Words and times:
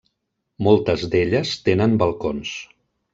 Moltes 0.67 1.03
d'elles 1.11 1.51
tenen 1.67 1.93
balcons. 2.05 2.55